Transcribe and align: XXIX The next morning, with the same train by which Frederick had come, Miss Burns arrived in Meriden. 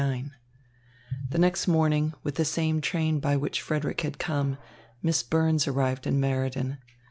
XXIX 0.01 0.31
The 1.29 1.37
next 1.37 1.67
morning, 1.67 2.15
with 2.23 2.33
the 2.33 2.43
same 2.43 2.81
train 2.81 3.19
by 3.19 3.37
which 3.37 3.61
Frederick 3.61 4.01
had 4.01 4.17
come, 4.17 4.57
Miss 5.03 5.21
Burns 5.21 5.67
arrived 5.67 6.07
in 6.07 6.19
Meriden. 6.19 6.79